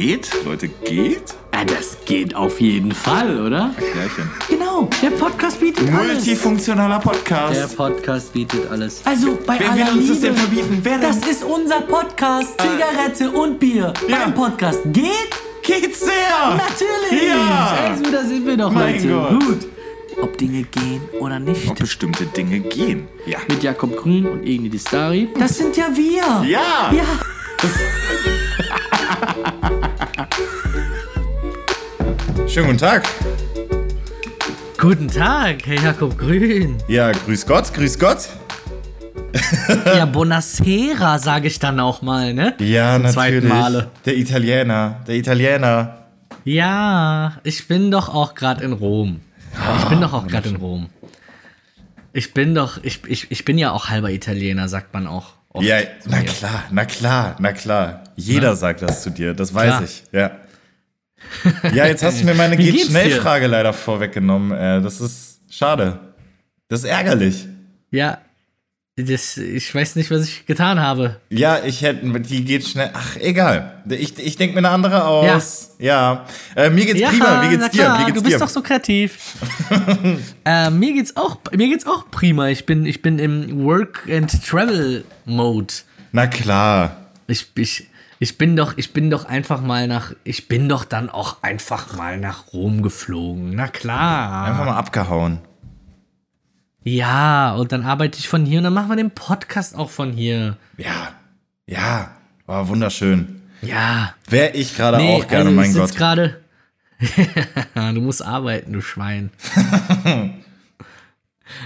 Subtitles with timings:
[0.00, 0.30] geht?
[0.46, 1.34] Leute, geht?
[1.52, 3.74] Ja, das geht auf jeden Fall, oder?
[3.76, 4.30] Klärchen.
[4.48, 6.24] Genau, der Podcast bietet alles.
[6.24, 7.54] Multifunktionaler Podcast.
[7.54, 9.02] Der Podcast bietet alles.
[9.04, 10.78] Also bei Wer aller will uns das denn verbieten?
[10.82, 11.20] Wer denn?
[11.20, 12.58] Das ist unser Podcast.
[12.58, 13.92] Zigarette und Bier.
[14.08, 14.20] ja.
[14.20, 15.30] Beim Podcast geht
[15.62, 16.56] geht's sehr!
[16.56, 17.28] natürlich.
[17.28, 17.90] Ja.
[17.90, 19.08] Also, da sind wir doch Mein heute.
[19.08, 19.44] Gott.
[19.44, 19.68] Gut.
[20.22, 21.68] Ob Dinge gehen oder nicht.
[21.68, 23.06] Ob bestimmte Dinge gehen.
[23.26, 23.38] Ja.
[23.48, 25.28] Mit Jakob Grün und Igni Distari.
[25.38, 26.48] Das sind ja wir.
[26.48, 26.90] Ja!
[26.90, 27.04] Ja.
[32.46, 33.08] Schönen guten Tag.
[34.78, 36.78] Guten Tag, Herr Jakob Grün.
[36.88, 38.28] Ja, grüß Gott, grüß Gott.
[39.84, 42.54] Ja, Buonasera, sage ich dann auch mal, ne?
[42.58, 43.14] Ja, Zum natürlich.
[43.14, 43.90] zweiten Male.
[44.04, 46.06] Der Italiener, der Italiener.
[46.44, 49.20] Ja, ich bin doch auch gerade in Rom.
[49.78, 50.88] Ich bin doch auch gerade in Rom.
[52.12, 55.34] Ich bin doch, ich, ich, ich bin ja auch halber Italiener, sagt man auch.
[55.58, 58.04] Ja, na klar, na klar, na klar.
[58.16, 59.82] Jeder sagt das zu dir, das weiß Klar.
[59.82, 60.04] ich.
[60.12, 60.30] Ja.
[61.74, 63.10] Ja, jetzt hast du mir meine geht schnell?
[63.20, 64.52] Frage leider vorweggenommen.
[64.52, 65.98] Äh, das ist schade.
[66.68, 67.46] Das ist ärgerlich.
[67.90, 68.18] Ja,
[68.96, 71.20] das, ich weiß nicht, was ich getan habe.
[71.30, 72.90] Ja, ich hätte, die geht schnell.
[72.92, 73.82] Ach, egal.
[73.88, 75.76] Ich, ich denke mir eine andere aus.
[75.78, 76.26] Ja.
[76.54, 77.42] Äh, mir geht's prima.
[77.42, 77.96] Wie geht's dir?
[77.98, 78.40] Wie geht's du bist dir?
[78.40, 79.36] doch so kreativ.
[80.44, 82.48] äh, mir geht's auch, mir geht's auch prima.
[82.48, 85.72] Ich bin, ich bin im Work and Travel Mode.
[86.12, 86.96] Na klar.
[87.26, 87.86] Ich, ich,
[88.18, 91.96] ich bin doch, ich bin doch einfach mal nach, ich bin doch dann auch einfach
[91.96, 93.54] mal nach Rom geflogen.
[93.54, 94.44] Na klar.
[94.46, 95.38] Einfach mal abgehauen.
[96.82, 100.12] Ja, und dann arbeite ich von hier und dann machen wir den Podcast auch von
[100.12, 100.56] hier.
[100.78, 101.12] Ja.
[101.66, 102.12] Ja.
[102.46, 103.42] War wunderschön.
[103.62, 104.14] Ja.
[104.28, 105.94] Wäre ich gerade Nee, auch gerne, also mein Gott.
[105.94, 106.40] gerade.
[107.74, 109.30] du musst arbeiten, du Schwein.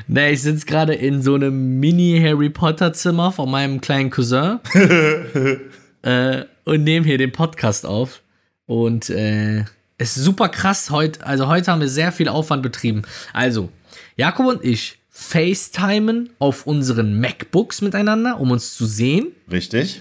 [0.07, 4.61] nee, ich sitze gerade in so einem Mini-Harry Potter-Zimmer von meinem kleinen Cousin
[6.03, 8.23] äh, und nehme hier den Podcast auf.
[8.67, 9.61] Und äh,
[9.99, 11.25] es ist super krass heute.
[11.25, 13.03] Also heute haben wir sehr viel Aufwand betrieben.
[13.33, 13.71] Also,
[14.17, 20.01] Jakob und ich FaceTimen auf unseren MacBooks miteinander, um uns zu sehen Richtig?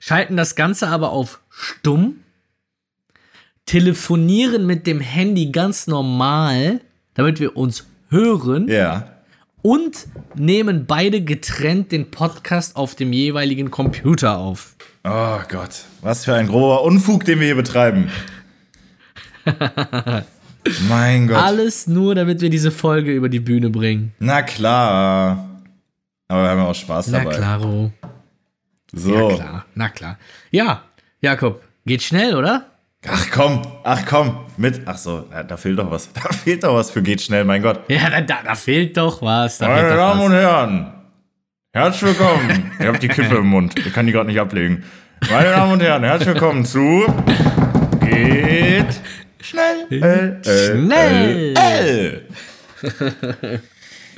[0.00, 2.16] schalten das Ganze aber auf stumm,
[3.66, 6.80] telefonieren mit dem Handy ganz normal,
[7.14, 9.12] damit wir uns hören Ja.
[9.62, 14.74] und nehmen beide getrennt den Podcast auf dem jeweiligen Computer auf.
[15.04, 15.84] Oh Gott.
[16.00, 18.10] Was für ein grober Unfug, den wir hier betreiben.
[20.88, 21.38] mein Gott.
[21.42, 24.12] Alles nur, damit wir diese Folge über die Bühne bringen.
[24.18, 25.48] Na klar.
[26.28, 27.36] Aber wir haben ja auch Spaß Na dabei.
[27.36, 27.92] klaro.
[28.92, 29.28] So.
[29.30, 30.18] Na klar, na klar.
[30.50, 30.82] Ja,
[31.20, 32.66] Jakob, geht schnell, oder?
[33.08, 34.82] Ach komm, ach komm, mit.
[34.86, 36.08] Ach so, da, da fehlt doch was.
[36.14, 37.80] Da fehlt doch was für geht schnell, mein Gott.
[37.88, 39.58] Ja, da, da, da fehlt doch was.
[39.58, 40.26] Da Meine Damen was.
[40.26, 40.92] und Herren,
[41.72, 42.72] herzlich willkommen.
[42.78, 43.76] ich habe die Kippe im Mund.
[43.78, 44.84] Ich kann die gerade nicht ablegen.
[45.30, 47.04] Meine Damen und Herren, herzlich willkommen zu
[48.00, 49.00] Geht
[49.42, 49.86] schnell.
[49.90, 51.54] Äh, äh, Schnell.
[51.56, 53.58] Äh, äh.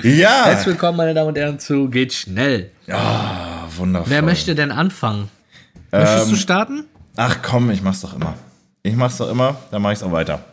[0.03, 2.73] Ja, Herzlich willkommen, meine Damen und Herren, zu Geht schnell.
[3.77, 4.11] wundervoll.
[4.11, 5.31] Wer möchte denn anfangen?
[5.93, 6.87] Möchtest du starten?
[7.15, 8.35] Ach komm, ich mach's doch immer.
[8.83, 10.45] Ich mach's doch immer, dann mach ich's auch weiter.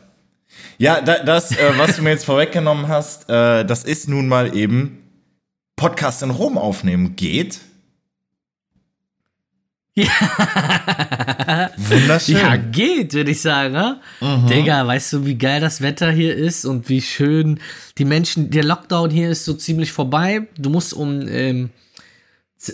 [0.77, 4.55] Ja, da, das, äh, was du mir jetzt vorweggenommen hast, äh, das ist nun mal
[4.55, 5.01] eben
[5.75, 7.61] Podcast in Rom aufnehmen geht.
[9.93, 11.69] Ja.
[11.77, 12.37] Wunderschön.
[12.37, 13.73] Ja, geht, würde ich sagen.
[13.73, 13.99] Ne?
[14.49, 17.59] Digga, weißt du, wie geil das Wetter hier ist und wie schön
[17.97, 18.49] die Menschen.
[18.51, 20.47] Der Lockdown hier ist so ziemlich vorbei.
[20.57, 21.71] Du musst um ähm,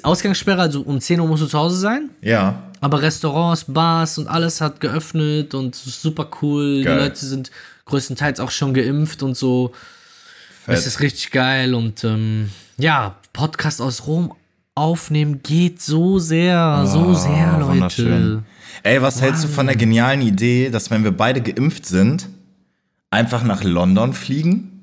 [0.04, 2.10] Ausgangssperre, also um 10 Uhr musst du zu Hause sein.
[2.22, 2.64] ja.
[2.80, 6.84] Aber Restaurants, Bars und alles hat geöffnet und super cool.
[6.84, 6.96] Geil.
[6.96, 7.50] Die Leute sind
[7.86, 9.74] größtenteils auch schon geimpft und so.
[10.64, 10.78] Fett.
[10.78, 14.32] Es ist richtig geil und ähm, ja, Podcast aus Rom
[14.78, 18.44] aufnehmen geht so sehr, so sehr, Oh, Leute.
[18.84, 22.30] Ey, was hältst du von der genialen Idee, dass wenn wir beide geimpft sind,
[23.10, 24.74] einfach nach London fliegen?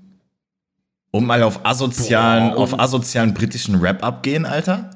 [1.11, 4.91] Und mal auf asozialen, Boah, auf asozialen britischen Rap abgehen, Alter?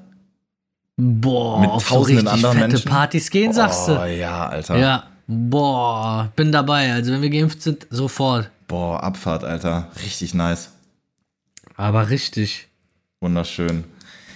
[0.97, 2.91] Boah, Mit auf so tausenden richtig anderen fette Menschen?
[2.91, 4.16] Partys gehen, sagst Oh du.
[4.16, 4.77] ja, Alter.
[4.78, 6.92] Ja, boah, bin dabei.
[6.92, 8.51] Also wenn wir geimpft sind, sofort.
[8.66, 9.86] Boah, Abfahrt, Alter.
[10.04, 10.71] Richtig nice.
[11.77, 12.66] Aber richtig.
[13.21, 13.84] Wunderschön.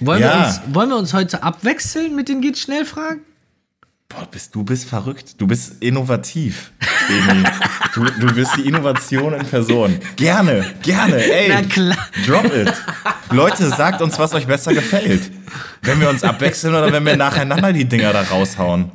[0.06, 0.38] Wollen, Ja.
[0.40, 3.20] wir, uns, wollen wir uns heute abwechseln mit den geht schnell Fragen?
[4.08, 5.40] Boah, bist, du bist verrückt.
[5.40, 6.72] Du bist innovativ,
[7.94, 9.98] du, du bist die Innovation in Person.
[10.16, 11.16] Gerne, gerne.
[11.32, 11.96] Ey, Na klar.
[12.26, 12.70] drop it.
[13.30, 15.30] Leute, sagt uns, was euch besser gefällt.
[15.80, 18.90] Wenn wir uns abwechseln oder wenn wir nacheinander die Dinger da raushauen.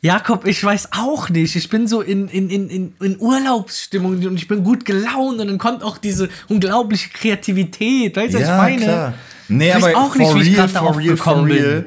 [0.00, 1.54] Jakob, ich weiß auch nicht.
[1.56, 5.48] Ich bin so in, in, in, in, in Urlaubsstimmung und ich bin gut gelaunt und
[5.48, 8.16] dann kommt auch diese unglaubliche Kreativität.
[8.16, 9.12] Weißt du, was ich meine?
[9.50, 11.52] Nee, aber auch nicht, for wie ich real, darauf real, for bin.
[11.52, 11.84] real.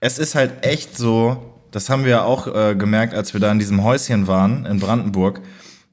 [0.00, 3.52] Es ist halt echt so, Das haben wir ja auch äh, gemerkt, als wir da
[3.52, 5.40] in diesem Häuschen waren in Brandenburg.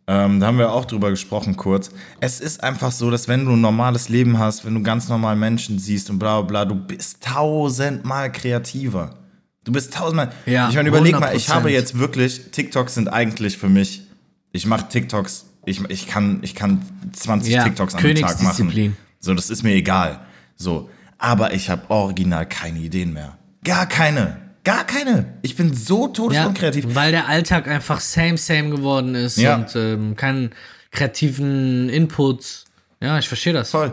[0.08, 1.90] Ähm, da haben wir auch drüber gesprochen kurz.
[2.20, 5.36] Es ist einfach so, dass wenn du ein normales Leben hast, wenn du ganz normal
[5.36, 9.16] Menschen siehst und bla bla bla, du bist tausendmal kreativer.
[9.64, 10.30] Du bist tausendmal.
[10.46, 11.54] Ja, ich meine, überleg mal, ich 100%.
[11.54, 14.04] habe jetzt wirklich, TikToks sind eigentlich für mich,
[14.52, 18.96] ich mache TikToks, ich, ich, kann, ich kann 20 Ja, TikToks am Tag machen.
[19.20, 20.20] So, das ist mir egal.
[20.56, 23.38] So, aber ich habe original keine Ideen mehr.
[23.64, 24.38] Gar keine.
[24.64, 25.26] Gar keine.
[25.44, 26.86] Ich bin so Ja, todesunkreativ.
[26.96, 29.56] weil der Alltag einfach same, same geworden ist Ja.
[29.56, 30.52] und ähm, keinen
[30.92, 32.66] kreativen Input.
[33.02, 33.72] Ja, ich verstehe das.
[33.72, 33.92] Voll.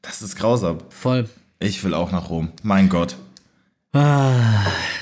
[0.00, 0.78] Das ist grausam.
[0.90, 1.28] Voll.
[1.60, 2.50] Ich will auch nach Rom.
[2.62, 3.16] Mein Gott.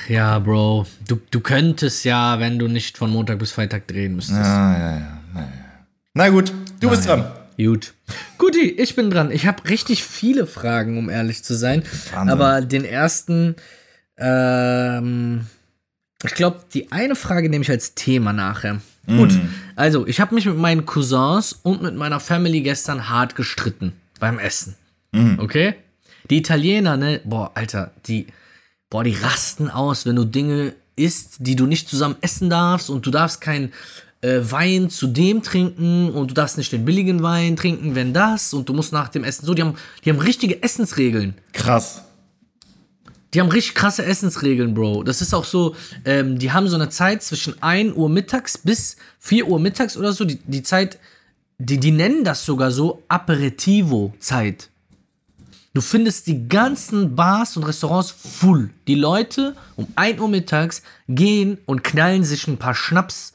[0.09, 0.87] Ja, Bro.
[1.07, 4.39] Du, du könntest ja, wenn du nicht von Montag bis Freitag drehen müsstest.
[4.41, 5.19] Ah, ja, ja.
[5.33, 5.47] Na, ja.
[6.15, 7.25] Na gut, du bist dran.
[7.63, 7.95] Gut.
[8.39, 9.31] Guti, ich bin dran.
[9.31, 11.83] Ich habe richtig viele Fragen, um ehrlich zu sein.
[12.13, 12.29] Wahnsinn.
[12.31, 13.57] Aber den ersten,
[14.17, 15.47] ähm,
[16.25, 18.81] ich glaube, die eine Frage nehme ich als Thema nachher.
[19.07, 19.37] Gut,
[19.75, 24.39] also ich habe mich mit meinen Cousins und mit meiner Family gestern hart gestritten beim
[24.39, 24.77] Essen.
[25.39, 25.75] Okay?
[26.31, 28.27] Die Italiener, ne, boah, Alter, die,
[28.89, 33.05] boah, die rasten aus, wenn du Dinge isst, die du nicht zusammen essen darfst und
[33.07, 33.73] du darfst kein
[34.23, 38.53] äh, Wein zu dem trinken und du darfst nicht den billigen Wein trinken, wenn das
[38.53, 41.35] und du musst nach dem Essen so, die haben, die haben richtige Essensregeln.
[41.53, 42.03] Krass.
[43.33, 45.05] Die haben richtig krasse Essensregeln, Bro.
[45.05, 48.97] Das ist auch so, ähm, die haben so eine Zeit zwischen 1 Uhr mittags bis
[49.21, 50.25] 4 Uhr mittags oder so.
[50.25, 50.99] Die, die Zeit,
[51.59, 54.69] die, die nennen das sogar so Aperitivo-Zeit.
[55.73, 58.71] Du findest die ganzen Bars und Restaurants full.
[58.89, 63.35] Die Leute um 1 Uhr mittags gehen und knallen sich ein paar Schnaps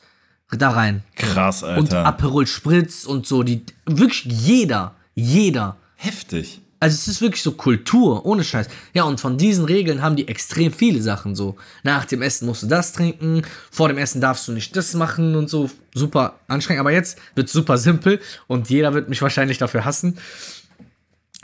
[0.57, 1.03] da rein.
[1.15, 2.05] Krass, Und Alter.
[2.05, 3.43] Aperol Spritz und so.
[3.43, 5.77] Die, wirklich jeder, jeder.
[5.95, 6.61] Heftig.
[6.79, 8.67] Also es ist wirklich so Kultur, ohne Scheiß.
[8.93, 11.55] Ja, und von diesen Regeln haben die extrem viele Sachen so.
[11.83, 15.35] Nach dem Essen musst du das trinken, vor dem Essen darfst du nicht das machen
[15.35, 15.69] und so.
[15.93, 16.81] Super anstrengend.
[16.81, 20.17] Aber jetzt wird super simpel und jeder wird mich wahrscheinlich dafür hassen.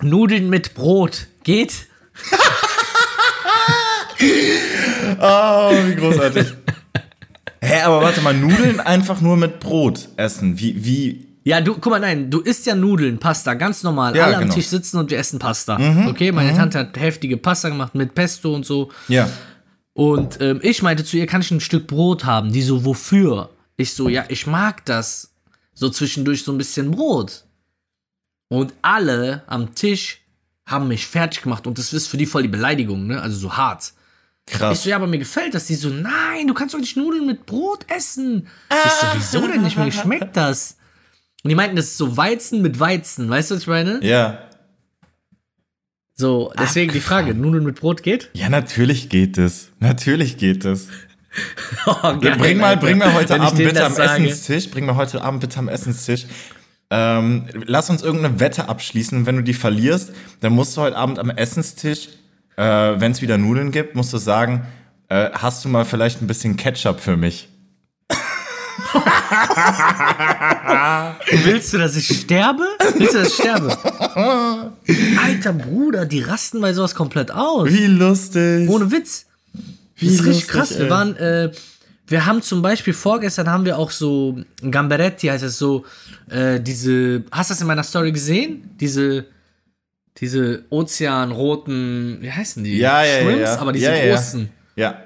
[0.02, 1.88] Nudeln mit Brot geht?
[5.20, 6.48] Oh, wie großartig.
[7.64, 10.60] Hä, aber warte mal, Nudeln einfach nur mit Brot essen.
[10.60, 11.28] Wie, wie.
[11.44, 14.16] Ja, du, guck mal, nein, du isst ja Nudeln, Pasta, ganz normal.
[14.16, 14.54] Ja, Alle am genau.
[14.56, 15.76] Tisch sitzen und wir essen Pasta.
[16.08, 18.92] okay, meine Tante hat heftige Pasta gemacht mit Pesto und so.
[19.08, 19.30] Ja.
[19.94, 22.52] Und ähm, ich meinte zu ihr, kann ich ein Stück Brot haben?
[22.52, 23.50] Die so, wofür?
[23.78, 25.34] Ich so, ja, ich mag das.
[25.74, 27.46] So zwischendurch so ein bisschen Brot.
[28.50, 30.22] Und alle am Tisch
[30.66, 33.22] haben mich fertig gemacht und das ist für die voll die Beleidigung, ne?
[33.22, 33.94] Also so hart.
[34.52, 34.84] Ich Krass.
[34.84, 35.66] so, ja, aber mir gefällt das.
[35.66, 38.48] Die so, nein, du kannst doch nicht Nudeln mit Brot essen.
[38.70, 39.78] Ich so, wieso denn nicht?
[39.78, 40.78] Mir schmeckt das.
[41.44, 43.30] Und die meinten, das ist so Weizen mit Weizen.
[43.30, 44.04] Weißt du, was ich meine?
[44.04, 44.40] Ja.
[46.16, 48.30] So, deswegen die Frage, Nudeln mit Brot geht?
[48.34, 49.70] Ja, natürlich geht es.
[49.80, 50.88] Natürlich geht es.
[51.86, 52.82] Oh, geil, bring mal, Alter.
[52.82, 54.26] bring mal heute Wenn ich Abend bitte am sage.
[54.26, 54.70] Essenstisch.
[54.70, 56.26] Bring mal heute Abend bitte am Essenstisch.
[56.90, 59.26] Ähm, lass uns irgendeine Wette abschließen.
[59.26, 60.12] Wenn du die verlierst,
[60.42, 62.10] dann musst du heute Abend am Essenstisch,
[62.58, 64.66] äh, wenn es wieder Nudeln gibt, musst du sagen,
[65.10, 67.50] äh, hast du mal vielleicht ein bisschen Ketchup für mich?
[71.44, 72.64] Willst du, dass ich sterbe?
[72.96, 73.78] Willst du, dass ich sterbe?
[75.24, 77.70] Alter Bruder, die rasten bei sowas komplett aus.
[77.70, 78.70] Wie lustig.
[78.70, 79.26] Ohne Witz.
[79.96, 80.78] Wie das ist richtig lustig, krass.
[80.78, 80.90] Wir ey.
[80.90, 81.52] waren, äh,
[82.08, 84.38] wir haben zum Beispiel vorgestern haben wir auch so
[84.70, 85.86] Gamberetti, heißt es so,
[86.30, 88.70] äh, diese, hast du das in meiner Story gesehen?
[88.80, 89.26] Diese,
[90.18, 92.78] diese ozeanroten, wie heißen die?
[92.78, 93.60] Ja, ja, ja, Shrimps, ja.
[93.60, 94.16] aber diese Ja, ja.
[94.16, 94.50] großen.
[94.76, 95.04] Ja.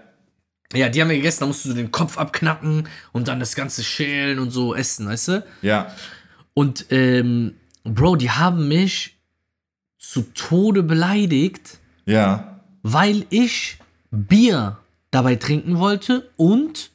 [0.74, 3.84] Ja, die haben wir gegessen, da musst du den Kopf abknacken und dann das ganze
[3.84, 5.46] schälen und so essen, weißt du?
[5.62, 5.92] Ja.
[6.54, 9.16] Und, ähm, Bro, die haben mich
[10.00, 12.62] zu Tode beleidigt, Ja.
[12.82, 13.78] weil ich
[14.10, 14.78] Bier
[15.12, 16.90] dabei trinken wollte und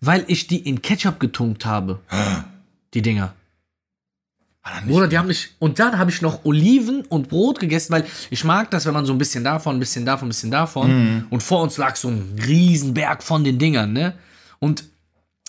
[0.00, 2.00] weil ich die in Ketchup getunkt habe.
[2.92, 3.34] Die Dinger.
[4.86, 5.50] Bruder, die haben mich.
[5.58, 9.06] Und dann habe ich noch Oliven und Brot gegessen, weil ich mag das, wenn man
[9.06, 11.26] so ein bisschen davon, ein bisschen davon, ein bisschen davon.
[11.30, 14.14] Und vor uns lag so ein Riesenberg von den Dingern, ne?
[14.58, 14.84] Und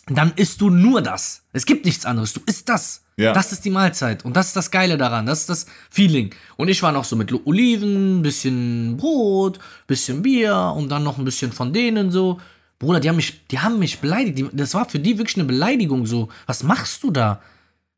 [0.07, 1.43] dann isst du nur das.
[1.51, 2.33] Es gibt nichts anderes.
[2.33, 3.01] Du isst das.
[3.17, 3.33] Ja.
[3.33, 4.24] Das ist die Mahlzeit.
[4.24, 5.25] Und das ist das Geile daran.
[5.25, 6.29] Das ist das Feeling.
[6.55, 11.25] Und ich war noch so mit Oliven, bisschen Brot, bisschen Bier und dann noch ein
[11.25, 12.39] bisschen von denen so.
[12.79, 14.51] Bruder, die haben mich, die haben mich beleidigt.
[14.53, 16.29] Das war für die wirklich eine Beleidigung so.
[16.45, 17.41] Was machst du da?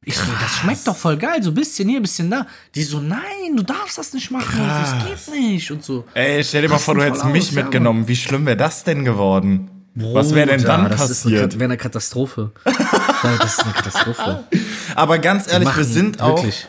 [0.05, 2.47] Ich so, das schmeckt doch voll geil, so ein bisschen hier, ein bisschen da.
[2.73, 6.05] Die so, nein, du darfst das nicht machen, das geht nicht und so.
[6.13, 8.07] Ey, stell dir mal vor, du hättest mich aus, ja, mitgenommen.
[8.07, 9.69] Wie schlimm wäre das denn geworden?
[9.95, 11.41] Was wäre denn dann das passiert?
[11.51, 12.51] Kat- Wäre eine Katastrophe.
[12.63, 14.43] Das ist eine Katastrophe.
[14.95, 16.67] Aber ganz ehrlich, wir sind auch, wirklich.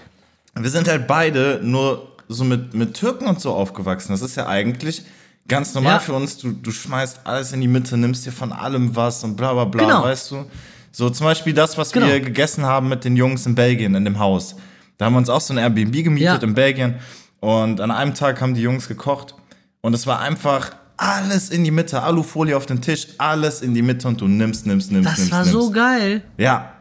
[0.54, 4.10] wir sind halt beide nur so mit, mit Türken und so aufgewachsen.
[4.12, 5.04] Das ist ja eigentlich
[5.48, 5.98] Ganz normal Ja.
[5.98, 9.34] für uns, du, du schmeißt alles in die Mitte, nimmst dir von allem was und
[9.36, 10.04] bla bla bla, Genau.
[10.04, 10.44] weißt du?
[10.92, 12.06] So zum Beispiel das, was Genau.
[12.06, 14.56] wir gegessen haben mit den Jungs in Belgien in dem Haus.
[14.98, 16.48] Da haben wir uns auch so ein Airbnb gemietet Ja.
[16.48, 16.96] in Belgien
[17.40, 19.34] und an einem Tag haben die Jungs gekocht
[19.80, 23.80] und es war einfach alles in die Mitte, Alufolie auf den Tisch, alles in die
[23.82, 25.52] Mitte und du nimmst, nimmst, nimmst, Das nimmst, war nimmst.
[25.52, 26.22] so geil.
[26.36, 26.74] Ja.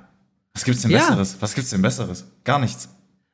[0.54, 1.00] Was gibt's denn Ja.
[1.00, 1.38] Besseres?
[1.40, 2.26] Was gibt's denn Besseres?
[2.44, 2.90] Gar nichts.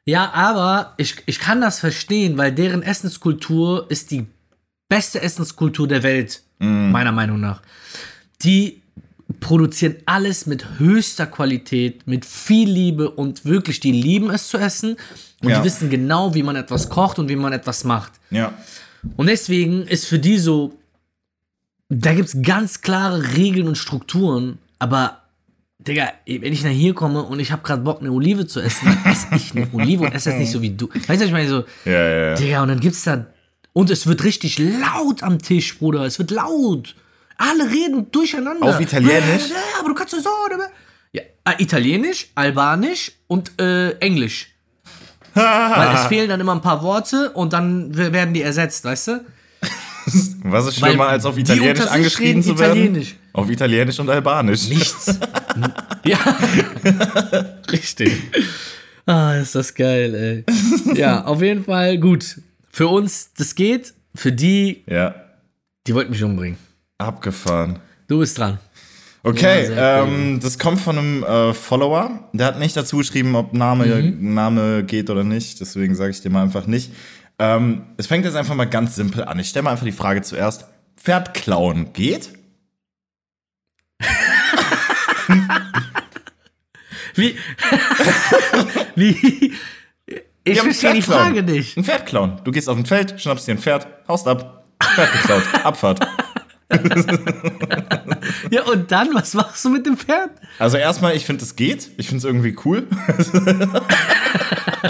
[0.05, 4.27] Ja, aber ich, ich kann das verstehen, weil deren Essenskultur ist die
[4.87, 7.61] beste Essenskultur der Welt, meiner Meinung nach.
[8.43, 8.83] Die
[9.45, 14.97] produzieren alles mit höchster Qualität, mit viel Liebe und wirklich, die lieben es zu essen
[15.43, 15.59] und Ja.
[15.59, 18.13] die wissen genau, wie man etwas kocht und wie man etwas macht.
[18.31, 18.53] Ja.
[19.17, 20.73] Und deswegen ist für die so,
[21.89, 25.21] da gibt es ganz klare Regeln und Strukturen, aber
[25.77, 28.85] Digga, wenn ich nach hier komme und ich habe gerade Bock, eine Olive zu essen,
[28.87, 30.89] dann esse ich eine Olive und esse das nicht so wie du.
[30.89, 31.47] Weißt du, was ich meine?
[31.49, 32.35] So, Ja, ja, ja.
[32.35, 33.27] Digga, und dann gibt's da.
[33.73, 36.03] Und es wird richtig laut am Tisch, Bruder.
[36.05, 36.95] Es wird laut.
[37.37, 38.65] Alle reden durcheinander.
[38.65, 39.49] Auf Italienisch?
[39.49, 40.29] Ja, aber du kannst doch so.
[41.11, 44.51] Ja, äh, Italienisch, Albanisch und äh, Englisch.
[45.33, 49.25] Weil es fehlen dann immer ein paar Worte und dann werden die ersetzt, weißt du?
[50.43, 52.77] Was ist Weil schlimmer, als auf Italienisch angeschrieben zu werden?
[52.77, 53.15] Italienisch.
[53.33, 54.69] Auf Italienisch und Albanisch.
[54.69, 55.19] Nichts.
[56.05, 56.17] ja.
[57.71, 58.13] Richtig.
[59.07, 60.95] Ah, ist das geil, ey.
[60.95, 62.39] Ja, auf jeden Fall gut.
[62.71, 63.93] Für uns, das geht.
[64.13, 65.15] Für die, Ja.
[65.87, 66.57] die wollten mich umbringen.
[66.97, 67.79] Abgefahren.
[68.07, 68.59] Du bist dran.
[69.23, 72.29] Okay, Ja, ähm, das kommt von einem äh, Follower.
[72.33, 74.33] Der hat nicht dazu geschrieben, ob Name, Mhm.
[74.35, 75.59] Name geht oder nicht.
[75.59, 76.91] Deswegen sage ich dir mal einfach nicht.
[77.39, 79.39] Ähm, es fängt jetzt einfach mal ganz simpel an.
[79.39, 80.65] Ich stelle mal einfach die Frage zuerst.
[80.95, 82.29] Pferd klauen geht?
[87.15, 87.35] Wie?
[88.95, 89.53] Wie?
[90.43, 91.01] Ich Ja, verstehe die.
[91.01, 91.75] Frage nicht.
[91.77, 92.39] Ein Pferd klauen.
[92.43, 94.65] Du gehst auf ein Feld, schnappst dir ein Pferd, haust ab.
[94.93, 95.43] Pferd geklaut.
[95.63, 96.07] Abfahrt.
[98.49, 100.31] Ja, und dann, was machst du mit dem Pferd?
[100.57, 101.91] Also erstmal, ich finde, es geht.
[101.97, 102.87] Ich finde es irgendwie cool.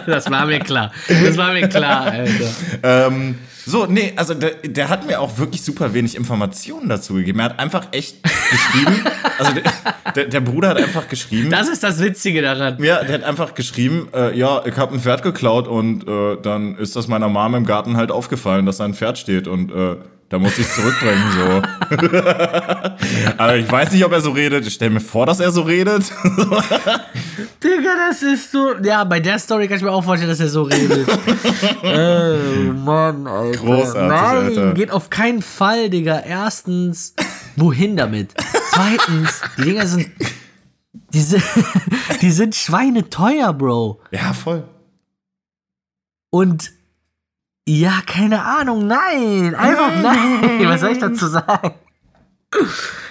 [0.06, 0.92] Das war mir klar.
[1.08, 2.50] Das war mir klar, Alter.
[2.84, 7.40] Ähm, so, nee, also der, der hat mir auch wirklich super wenig Informationen dazu gegeben.
[7.40, 9.04] Er hat einfach echt geschrieben.
[9.38, 9.64] Also der,
[10.14, 11.50] der, der Bruder hat einfach geschrieben.
[11.50, 12.82] Das ist das Witzige daran.
[12.82, 16.78] ja, der hat einfach geschrieben, äh, ja, ich habe ein Pferd geklaut und äh, dann
[16.78, 19.98] ist das meiner Mom im Garten halt aufgefallen, dass da ein Pferd steht und äh,
[20.30, 21.62] da muss ich zurückbringen, so.
[23.38, 24.66] also ich weiß nicht, ob er so redet.
[24.66, 26.04] Ich stelle mir vor, dass er so redet.
[27.64, 28.76] Digga, das ist so.
[28.84, 31.08] Ja, bei der Story kann ich mir auch vorstellen, dass er so redet.
[31.84, 33.60] Ey, Mann, Alter.
[33.60, 34.74] Großartig, Nein, Alter.
[34.74, 36.20] geht auf keinen Fall, Digga.
[36.20, 37.14] Erstens,
[37.56, 38.34] wohin damit?
[38.72, 40.10] Zweitens, die Dinger sind.
[41.14, 41.44] Die sind,
[42.22, 44.02] die sind schweineteuer, Bro.
[44.12, 44.64] ja, voll.
[46.30, 46.72] Und
[47.68, 49.56] ja, keine Ahnung, nein.
[49.56, 50.68] Einfach nein.
[50.68, 51.74] Was soll ich dazu sagen?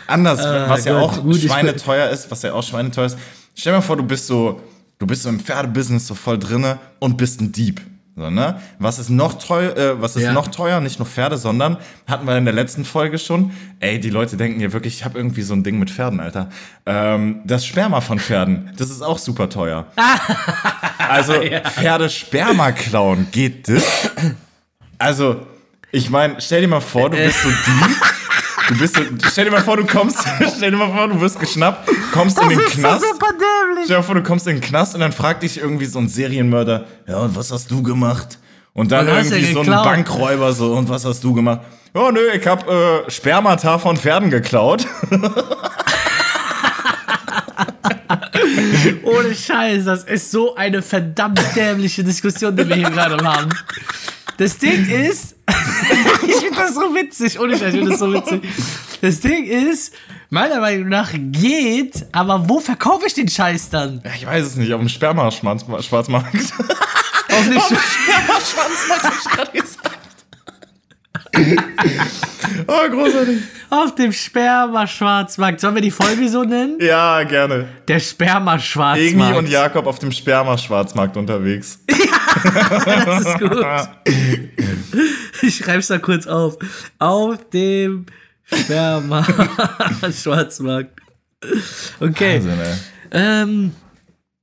[0.07, 3.19] Anders, was ja Gott, auch gut, schweineteuer ist, was ja auch schweineteuer ist.
[3.55, 4.61] Stell dir mal vor, du bist so,
[4.99, 7.81] du bist so im Pferdebusiness so voll drinne und bist ein Dieb.
[8.17, 8.61] So, ne?
[8.79, 10.33] Was ist noch teuer, äh, was ist Ja.
[10.33, 10.81] noch teuer?
[10.81, 13.51] Nicht nur Pferde, sondern hatten wir in der letzten Folge schon.
[13.81, 16.49] Ey, die Leute denken ja wirklich, ich habe irgendwie so ein Ding mit Pferden, Alter.
[16.87, 19.87] Ähm, das Sperma von Pferden, das ist auch super teuer.
[21.09, 24.11] also Pferdesperma klauen, geht das?
[25.05, 25.37] Also,
[25.93, 27.97] ich meine, stell dir mal vor, du bist so Dieb.
[28.67, 30.17] Du bist so, stell dir mal vor, du kommst,
[30.57, 33.05] stell dir mal vor, du wirst geschnappt, kommst in den Knast.
[33.05, 33.85] dämlich.
[33.85, 36.09] Stell dir vor, du kommst in den Knast und dann fragt dich irgendwie so ein
[36.09, 38.39] Serienmörder, ja, und was hast du gemacht?
[38.73, 39.67] Und dann Und irgendwie so ein.
[39.67, 41.61] Bankräuber so, und was hast du gemacht?
[41.95, 44.87] Ja, nö, ich hab äh, Spermata von Pferden geklaut.
[49.05, 53.51] Ohne Scheiß, das ist so eine verdammt dämliche Diskussion, die wir hier gerade haben.
[54.37, 55.37] Das Ding ist,
[56.27, 58.43] ich finde das so witzig, ohne Scheiß, ich finde das so witzig.
[59.01, 59.95] Das Ding ist,
[60.31, 64.03] meiner Meinung nach geht, aber wo verkaufe ich den Scheiß dann?
[64.17, 66.35] Ich weiß es nicht, auf dem Sperma-Schwarzmarkt.
[66.35, 67.75] Auf den Sch
[72.67, 73.39] Oh, großartig.
[73.75, 75.61] Auf dem Sperma-Schwarzmarkt.
[75.61, 76.79] Sollen wir die Folge so nennen?
[76.81, 77.67] Ja, gerne.
[77.89, 79.03] Der Sperma-Schwarzmarkt.
[79.03, 81.81] Irgendwie und Jakob auf dem Sperma-Schwarzmarkt unterwegs.
[82.45, 83.65] Das ist gut.
[85.41, 86.59] Ich schreib's da kurz auf.
[86.99, 88.07] Auf dem
[88.45, 91.01] Sperma-Schwarzmarkt.
[92.01, 92.43] Okay.
[92.43, 92.75] Wahnsinn, ey.
[93.11, 93.73] Ähm,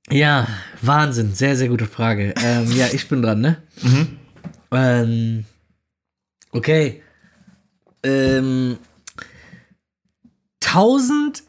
[0.09, 0.47] ja,
[0.81, 1.33] Wahnsinn.
[1.33, 2.35] Sehr, sehr gute Frage.
[2.43, 3.57] Ähm, ja, ich bin dran, ne?
[4.71, 5.45] Ähm,
[6.51, 7.01] okay.
[8.03, 8.77] Ähm,
[10.63, 11.43] 1000.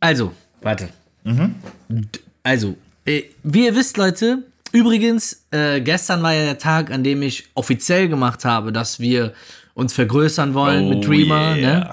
[0.00, 0.88] Also, warte.
[1.24, 4.42] D- Also, äh, wie ihr wisst, Leute,
[4.72, 9.32] übrigens, äh, gestern war ja der Tag, an dem ich offiziell gemacht habe, dass wir
[9.74, 11.78] uns vergrößern wollen mit Oh, Dreamer, yeah.
[11.80, 11.90] ne?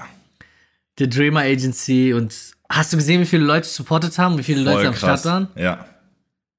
[0.98, 2.34] Der Dreamer Agency und
[2.68, 5.48] hast du gesehen, wie viele Leute supportet haben, wie viele Leute Voll am Start waren?
[5.56, 5.86] Ja.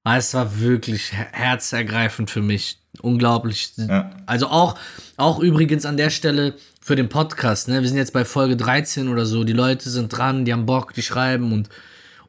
[0.03, 2.79] Ah, Es war wirklich her- herzergreifend für mich.
[3.01, 3.71] Unglaublich.
[3.77, 4.09] Ja.
[4.25, 4.77] Also auch,
[5.17, 7.81] auch übrigens an der Stelle für den Podcast, ne?
[7.81, 9.43] Wir sind jetzt bei Folge 13 oder so.
[9.43, 11.69] Die Leute sind dran, die haben Bock, die schreiben und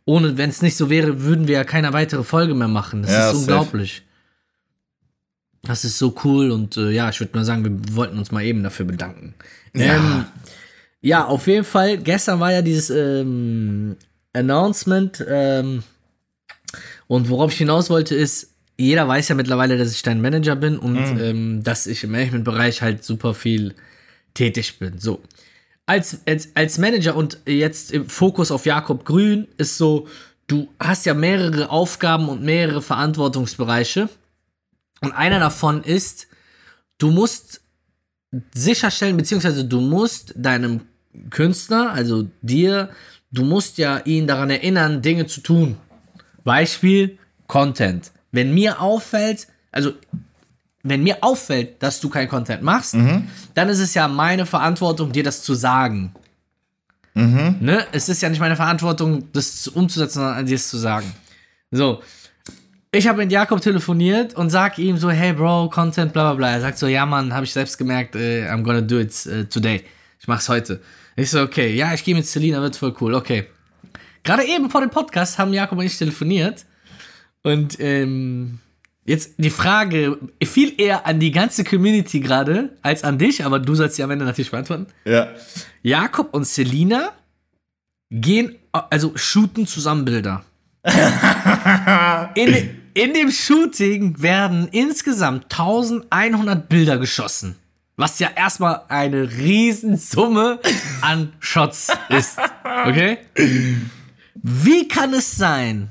[0.04, 3.02] ohne, wenn es nicht so wäre, würden wir ja keine weitere Folge mehr machen.
[3.02, 3.38] Das Ja, ist safe.
[3.38, 4.02] unglaublich.
[5.62, 8.42] Das ist so cool und äh, ja, ich würde mal sagen, wir wollten uns mal
[8.42, 9.35] eben dafür bedanken.
[9.75, 9.94] Ja.
[9.97, 10.25] Ähm,
[11.00, 11.99] ja, auf jeden Fall.
[11.99, 13.97] Gestern war ja dieses ähm,
[14.32, 15.82] Announcement ähm,
[17.06, 20.78] und worauf ich hinaus wollte ist, jeder weiß ja mittlerweile, dass ich dein Manager bin
[20.78, 23.75] und ähm, dass ich im Management-Bereich halt super viel
[24.35, 24.99] tätig bin.
[24.99, 25.23] So.
[25.87, 30.09] Als, als, als Manager und jetzt im Fokus auf Jakob Grün ist so,
[30.47, 34.09] du hast ja mehrere Aufgaben und mehrere Verantwortungsbereiche.
[35.01, 36.29] Und einer davon ist,
[36.99, 37.62] du musst
[38.55, 40.83] sicherstellen, beziehungsweise du musst deinem
[41.31, 42.91] Künstler, also dir,
[43.31, 45.77] du musst ja ihn daran erinnern, Dinge zu tun.
[46.45, 48.12] Beispiel Content.
[48.31, 49.93] Wenn mir auffällt, also
[50.83, 52.95] wenn mir auffällt, dass du kein Content machst,
[53.55, 56.12] dann ist es ja meine Verantwortung, dir das zu sagen.
[57.61, 57.87] Ne?
[57.93, 61.12] Es ist ja nicht meine Verantwortung, das umzusetzen, sondern dir es zu sagen.
[61.71, 62.03] So.
[62.95, 66.51] Ich habe mit Jakob telefoniert und sag ihm so, hey Bro, Content, bla bla bla.
[66.51, 69.47] Er sagt so, ja Mann, habe ich selbst gemerkt, äh, I'm gonna do it äh,
[69.47, 69.83] today.
[70.21, 70.81] Ich mach's heute.
[71.17, 73.47] Ich so, okay, ja, ich gehe mit Selina, wird voll cool, okay.
[74.25, 76.67] Gerade eben vor dem Podcast haben Jakob und ich telefoniert
[77.43, 78.61] und ähm,
[79.04, 83.75] jetzt die Frage fiel eher an die ganze Community gerade als an dich, aber du
[83.75, 84.87] sollst sie am Ende natürlich beantworten.
[85.04, 85.28] Ja.
[85.82, 87.12] Jakob und Selina
[88.11, 90.44] gehen, also shooten zusammen Bilder.
[92.35, 97.56] in, in dem Shooting werden insgesamt 1100 Bilder geschossen.
[97.97, 100.61] Was ja erstmal eine Riesensumme
[101.02, 102.38] an Shots ist.
[102.87, 103.18] Okay?
[104.35, 105.90] Wie kann es sein?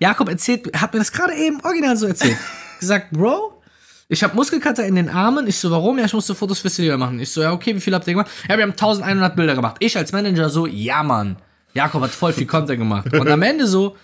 [0.00, 2.36] Jakob erzählt, hat mir das gerade eben original so erzählt.
[2.80, 3.60] Gesagt, Bro,
[4.08, 5.46] ich habe Muskelkater in den Armen.
[5.46, 5.98] Ich so, warum?
[5.98, 7.18] Ja, ich musste Fotos für Celia machen.
[7.20, 8.30] Ich so, ja, okay, wie viel habt ihr gemacht?
[8.48, 9.76] Ja, wir haben 1100 Bilder gemacht.
[9.80, 11.36] Ich als Manager so, ja, Mann.
[11.74, 13.12] Jakob hat voll viel Content gemacht.
[13.18, 13.96] Und am Ende so,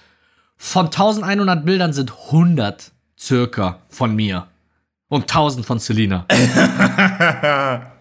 [0.57, 4.47] von 1100 Bildern sind 100 circa von mir.
[5.09, 6.27] Und 1000 von Selina.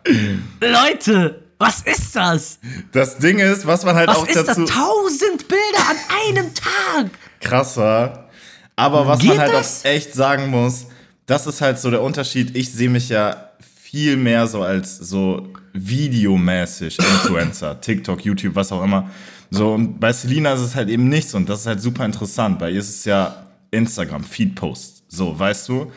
[0.62, 2.60] Leute, was ist das?
[2.92, 4.46] Das Ding ist, was man halt Was auch ist das?
[4.48, 7.12] dazu 1000 Bilder an einem Tag.
[7.44, 8.30] Krass war.
[8.76, 9.82] Aber was Geht man halt das?
[9.82, 10.88] auch echt sagen muss,
[11.26, 12.56] das ist halt so der Unterschied.
[12.56, 18.84] Ich sehe mich ja viel mehr so als so videomäßig Influencer, TikTok, YouTube, was auch
[18.84, 19.10] immer.
[19.52, 22.58] So, und bei Selina ist es halt eben nichts und das ist halt super interessant.
[22.58, 25.04] Bei ihr ist es ja Instagram, Feed-Post.
[25.10, 25.92] So, weißt du?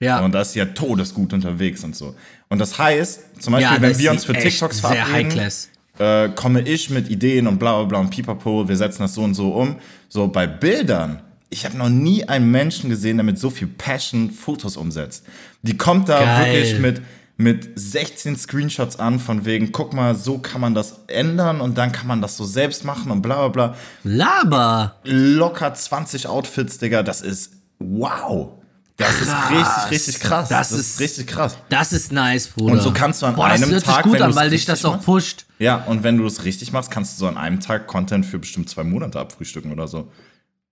[0.00, 0.20] Ja.
[0.20, 2.14] Und da ist sie ja todesgut unterwegs und so.
[2.48, 5.50] Und das heißt, zum Beispiel, Ja, wenn wir uns für TikToks verabreden.
[5.98, 9.22] Äh, komme ich mit Ideen und bla bla bla und pipapo, wir setzen das so
[9.22, 9.76] und so um.
[10.08, 14.30] So bei Bildern, ich habe noch nie einen Menschen gesehen, der mit so viel Passion
[14.30, 15.24] Fotos umsetzt.
[15.62, 16.46] Die kommt da Geil.
[16.46, 17.02] wirklich mit,
[17.36, 21.92] mit 16 Screenshots an, von wegen, guck mal, so kann man das ändern und dann
[21.92, 23.76] kann man das so selbst machen und bla bla bla.
[24.02, 24.96] Laber.
[25.04, 28.61] Locker 20 Outfits, Digga, das ist wow.
[28.96, 29.50] Das ist Krass.
[29.50, 30.48] richtig, richtig krass.
[30.48, 31.56] Das Das, ist- ist richtig krass.
[31.70, 32.72] Das ist nice, Bruder.
[32.74, 34.50] Und so kannst du an Boah, das einem hört Tag, sich gut wenn an, weil
[34.50, 35.46] dich das auch pusht.
[35.58, 38.38] Ja, und wenn du es richtig machst, kannst du so an einem Tag Content für
[38.38, 40.10] bestimmt zwei Monate abfrühstücken oder so.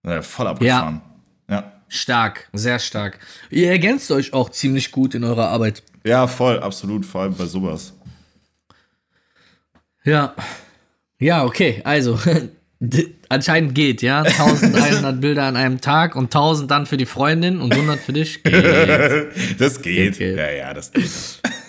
[0.02, 1.00] Äh, voll abgefahren.
[1.48, 1.72] Ja.
[1.88, 3.18] Stark, sehr stark.
[3.50, 5.82] Ihr ergänzt euch auch ziemlich gut in eurer Arbeit.
[6.04, 7.92] Ja, voll, absolut, vor allem bei sowas.
[10.04, 10.34] Ja.
[11.18, 12.18] Ja, okay, also.
[13.30, 14.22] Anscheinend geht, ja.
[14.38, 18.42] 1100 Bilder an einem Tag und 1000 dann für die Freundin und 100 für dich.
[18.42, 18.52] Geht.
[19.58, 20.18] Das geht.
[20.18, 20.36] geht.
[20.36, 21.08] Ja, ja, das geht.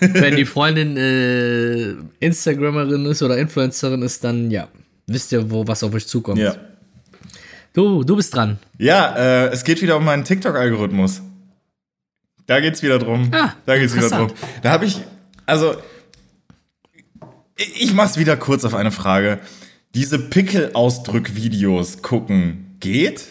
[0.00, 4.66] Wenn die Freundin äh, Instagrammerin ist oder Influencerin ist, dann ja.
[5.06, 6.38] Wisst ihr, wo was auf euch zukommt.
[6.38, 6.56] Ja.
[7.72, 8.58] Du, du bist dran.
[8.78, 11.22] Ja, äh, es geht wieder um meinen TikTok-Algorithmus.
[12.46, 13.30] Da geht's wieder drum.
[13.32, 14.32] Ah, da geht's wieder drum.
[14.62, 15.00] Da habe ich,
[15.46, 15.76] also,
[17.56, 19.38] ich ich mach's wieder kurz auf eine Frage.
[19.94, 23.26] Diese Pickel-Ausdrück-Videos gucken, geht?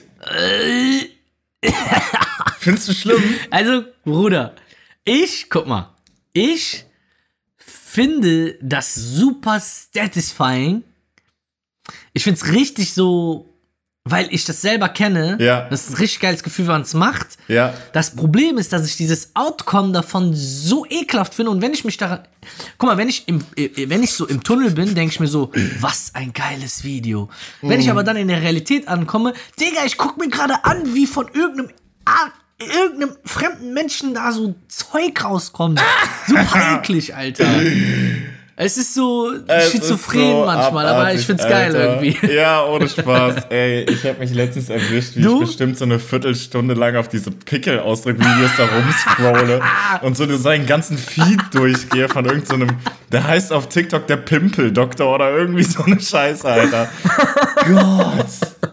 [2.60, 3.24] Findest du schlimm?
[3.50, 4.56] Also, Bruder,
[5.04, 5.95] ich, guck mal,
[6.34, 6.86] ich
[7.58, 10.84] finde das super satisfying.
[12.13, 13.51] Ich finde es richtig so,
[14.04, 15.38] weil ich das selber kenne.
[15.40, 15.68] Ja.
[15.70, 17.38] Das ist ein richtig geiles Gefühl, wenn man es macht.
[17.48, 17.74] Ja.
[17.94, 21.98] Das Problem ist, dass ich dieses Outcome davon so ekelhaft finde und wenn ich mich
[21.98, 22.22] daran,
[22.78, 25.28] guck mal, wenn ich im, äh, wenn ich so im Tunnel bin, denke ich mir
[25.28, 27.30] so, was ein geiles Video.
[27.62, 31.06] Wenn ich aber dann in der Realität ankomme, Digga, ich guck mir gerade an, wie
[31.06, 31.70] von irgendeinem
[32.60, 35.82] irgendeinem fremden Menschen da so Zeug rauskommt.
[36.28, 37.48] Super eklig, Alter.
[38.58, 42.02] Es ist so Es schizophren ist so manchmal, aber abartig, ich find's geil Alter.
[42.02, 42.34] irgendwie.
[42.34, 43.46] Ja, ohne Spaß.
[43.50, 45.42] Ey, ich habe mich letztens erwischt, wie Du?
[45.42, 49.62] ich bestimmt so eine Viertelstunde lang auf diese Pickel-Ausdruck-Videos da rumscrolle
[50.02, 52.78] und so seinen ganzen Feed durchgehe von irgendeinem, so einem-
[53.12, 56.90] der heißt auf TikTok der Pimpel-Doktor oder irgendwie so eine Scheiße, Alter.
[57.68, 58.72] Gott.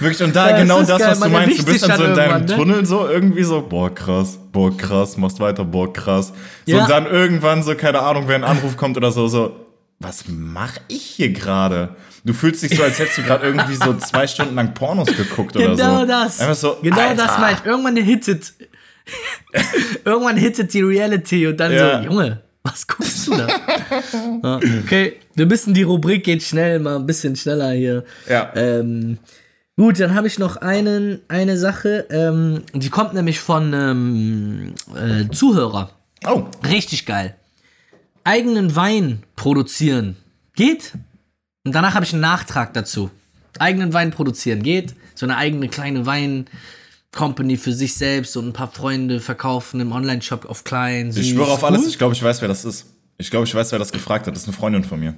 [0.00, 1.58] Wirklich, und da Ja, genau das, geil, was du meinst.
[1.58, 2.56] Du bist dann so in deinem ne?
[2.56, 6.32] Tunnel so irgendwie so, boah, krass, boah, krass, machst weiter, boah, krass.
[6.66, 6.82] So, Ja.
[6.82, 9.56] und dann irgendwann so, keine Ahnung, wenn ein Anruf kommt oder so, so,
[10.00, 11.96] was mach ich hier gerade?
[12.24, 15.56] Du fühlst dich so, als hättest du gerade irgendwie so zwei Stunden lang Pornos geguckt
[15.56, 15.82] oder so.
[15.82, 16.40] Genau das.
[16.40, 17.14] Einfach so, genau Alter.
[17.26, 17.66] das meint.
[17.66, 18.54] Irgendwann hittet.
[20.04, 21.98] irgendwann hittet die Reality und dann Ja.
[22.02, 23.46] so, Junge, was guckst du da?
[24.42, 28.04] ja, okay, wir müssen die Rubrik geht schnell, mal ein bisschen schneller hier.
[28.28, 28.50] Ja.
[28.54, 29.18] Ähm,
[29.76, 32.06] gut, dann habe ich noch einen, eine Sache.
[32.10, 35.90] Ähm, die kommt nämlich von ähm, äh, Zuhörer.
[36.26, 37.34] Oh, Richtig geil.
[38.24, 40.16] Eigenen Wein produzieren.
[40.54, 40.92] Geht?
[41.64, 43.10] Und danach habe ich einen Nachtrag dazu.
[43.58, 44.62] Eigenen Wein produzieren.
[44.62, 44.94] Geht?
[45.14, 50.46] So eine eigene kleine Wein-Company für sich selbst und ein paar Freunde verkaufen im Online-Shop
[50.46, 51.08] auf klein.
[51.10, 51.26] ich süß.
[51.28, 51.88] schwöre auf alles, Cool?
[51.88, 52.86] ich glaube, ich weiß, wer das ist.
[53.18, 54.34] Ich glaube, ich weiß, wer das gefragt hat.
[54.34, 55.14] Das ist eine Freundin von mir.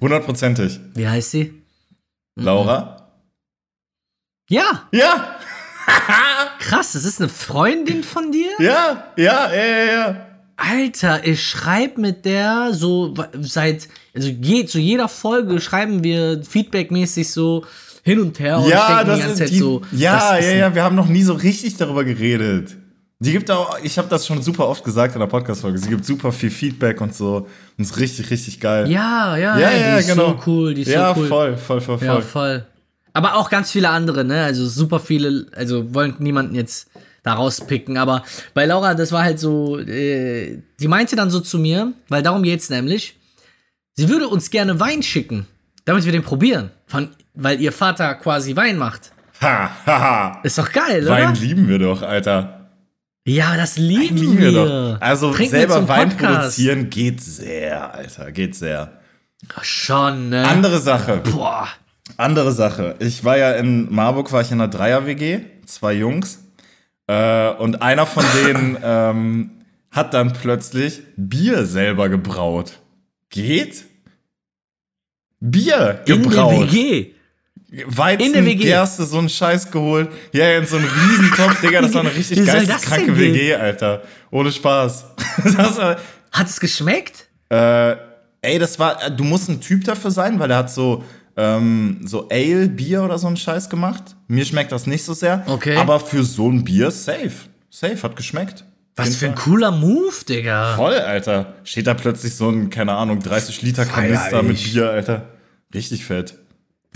[0.00, 0.80] Hundertprozentig.
[0.94, 1.61] Wie heißt sie?
[2.36, 2.44] Mhm.
[2.44, 2.96] Laura?
[4.48, 5.36] Ja, Ja,
[6.58, 6.92] krass.
[6.92, 8.50] Das ist eine Freundin von dir?
[8.58, 10.26] ja, ja, ja, ja, ja.
[10.56, 17.30] Alter, ich schreibe mit der so seit, also je, zu jeder Folge schreiben wir feedbackmäßig
[17.30, 17.64] so
[18.04, 19.82] hin und her und Ja, das die ganze ist Zeit die, so.
[19.92, 22.76] ja, ja, ja, wir haben noch nie so richtig darüber geredet.
[23.22, 26.04] Die gibt auch, ich habe das schon super oft gesagt in der Podcast-Folge, sie gibt
[26.04, 27.46] super viel Feedback und so
[27.78, 28.90] und ist richtig, richtig geil.
[28.90, 30.30] Ja, ja, ja, ja, ja, die ist genau.
[30.30, 31.28] so cool, die ist ja, so cool.
[31.28, 32.06] voll, voll, voll, voll.
[32.06, 32.66] Ja, voll.
[33.12, 34.42] Aber auch ganz viele andere, ne?
[34.42, 36.90] Also super viele, also wollen niemanden jetzt
[37.22, 37.96] da rauspicken.
[37.96, 42.24] Aber bei Laura, das war halt so, äh, die meinte dann so zu mir, weil
[42.24, 43.16] darum geht's nämlich,
[43.94, 45.46] sie würde uns gerne Wein schicken,
[45.84, 46.72] damit wir den probieren.
[46.86, 49.12] Von, weil ihr Vater quasi Wein macht.
[49.40, 50.40] Ha, ha, ha.
[50.42, 51.40] Ist doch geil, Wein oder?
[51.40, 52.61] lieben wir doch, Alter.
[53.24, 54.52] Ja, das lieben, Lieben wir.
[54.52, 55.00] doch.
[55.00, 56.40] Also Trinken selber Wein Podcast.
[56.40, 59.00] produzieren geht sehr, Alter, geht sehr.
[59.62, 60.46] Schon, ne?
[60.46, 61.18] Andere Sache.
[61.18, 61.68] Boah.
[62.16, 62.96] Andere Sache.
[62.98, 66.40] Ich war ja in Marburg, war ich in einer Dreier-WG, zwei Jungs.
[67.06, 69.50] Äh, und einer von denen ähm,
[69.90, 72.80] hat dann plötzlich Bier selber gebraut.
[73.30, 73.84] Geht?
[75.40, 76.72] Bier In der gebraut.
[76.72, 77.12] WG.
[77.86, 78.58] Weizen, In.
[78.58, 80.10] Gerste, so einen Scheiß geholt.
[80.32, 83.16] Ja, in so einen Riesentopf, Digga, das war eine richtig geisteskranke?
[83.16, 84.02] WG, Alter.
[84.30, 85.06] Ohne Spaß.
[85.44, 85.96] war,
[86.32, 87.28] Hat es geschmeckt?
[87.48, 87.96] äh,
[88.42, 91.04] ey, das war, äh, du musst ein Typ dafür sein, weil der hat so,
[91.36, 94.02] ähm, so Ale, Bier oder so einen Scheiß gemacht.
[94.28, 95.42] Mir schmeckt das nicht so sehr.
[95.46, 95.76] Okay.
[95.76, 97.32] Aber für so ein Bier, safe.
[97.70, 98.64] Safe, hat geschmeckt.
[98.96, 100.76] Was für ein cooler Move, Digga.
[100.76, 101.54] Voll, Alter.
[101.64, 104.62] Steht da plötzlich so ein, keine Ahnung, 30 Liter Kanister Feier mit.
[104.62, 105.28] Bier, Alter.
[105.74, 106.34] Richtig fett.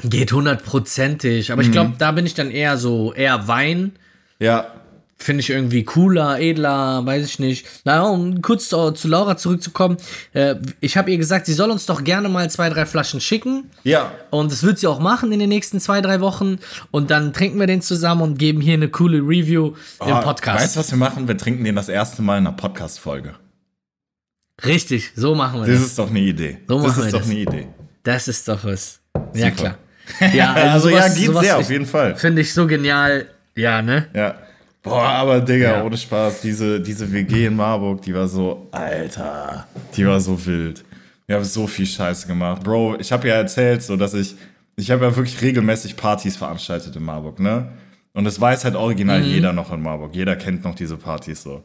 [0.04, 1.48] Geht hundertprozentig.
[1.48, 1.52] Mhm.
[1.52, 3.92] Aber ich glaube, da bin ich dann eher so, eher Wein.
[4.38, 4.72] Ja,
[5.18, 7.66] Finde ich irgendwie cooler, edler, weiß ich nicht.
[7.84, 9.96] Na, um kurz zu, zu Laura zurückzukommen.
[10.34, 13.70] Äh, ich habe ihr gesagt, sie soll uns doch gerne mal zwei, drei Flaschen schicken.
[13.82, 14.12] ja.
[14.30, 16.58] Und das wird sie auch machen in den nächsten zwei, drei Wochen.
[16.90, 19.72] Und dann trinken wir den zusammen und geben hier eine coole Review
[20.04, 20.62] im Ah, Podcast.
[20.64, 21.26] Weißt du, was wir machen?
[21.26, 23.36] Wir trinken den das erste Mal in einer Podcast-Folge.
[24.66, 25.86] Richtig, so machen wir Das das.
[25.88, 26.58] ist doch eine Idee.
[26.68, 27.30] So das machen ist wir doch das.
[27.30, 27.66] eine Idee.
[28.02, 29.00] Das ist doch was.
[29.34, 29.50] Ja, Super.
[29.52, 29.78] klar.
[30.34, 32.16] Ja, Also, ja, sowas- geht sowas sehr, auf jeden Fall.
[32.16, 33.26] Finde ich so genial.
[33.54, 34.06] Ja, ne?
[34.14, 34.34] Ja.
[34.82, 35.82] Boah, aber Digga, Ja.
[35.84, 39.66] ohne Spaß, diese, diese WG in Marburg, die war so, Alter,
[39.96, 40.84] die war so wild.
[41.26, 42.62] Wir haben so viel Scheiße gemacht.
[42.62, 44.36] Bro, ich habe ja erzählt, so dass ich,
[44.76, 47.70] ich habe ja wirklich regelmäßig Partys veranstaltet in Marburg, ne?
[48.12, 49.26] Und das weiß halt original Mhm.
[49.26, 50.14] jeder noch in Marburg.
[50.14, 51.64] Jeder kennt noch diese Partys so.